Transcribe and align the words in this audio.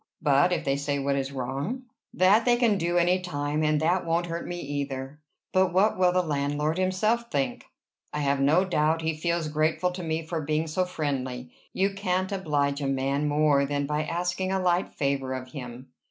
"But 0.19 0.51
if 0.51 0.65
they 0.65 0.77
say 0.77 0.97
what 0.97 1.15
is 1.15 1.31
wrong?" 1.31 1.83
"That 2.11 2.43
they 2.43 2.55
can 2.55 2.79
do 2.79 2.97
any 2.97 3.19
time, 3.19 3.61
and 3.63 3.79
that 3.81 4.03
won't 4.03 4.25
hurt 4.25 4.47
me, 4.47 4.59
either." 4.59 5.19
"But 5.53 5.73
what 5.73 5.95
will 5.95 6.11
the 6.11 6.23
landlord 6.23 6.79
himself 6.79 7.29
think?" 7.29 7.65
"I 8.11 8.21
have 8.21 8.39
no 8.39 8.65
doubt 8.65 9.03
he 9.03 9.15
feels 9.15 9.47
grateful 9.47 9.91
to 9.91 10.01
me 10.01 10.25
for 10.25 10.41
being 10.41 10.65
so 10.65 10.85
friendly. 10.85 11.51
You 11.71 11.93
can't 11.93 12.31
oblige 12.31 12.81
a 12.81 12.87
man 12.87 13.27
more 13.27 13.63
than 13.67 13.85
by 13.85 14.03
asking 14.03 14.51
a 14.51 14.59
light 14.59 14.89
favor 14.95 15.33
of 15.35 15.49
him." 15.51 15.89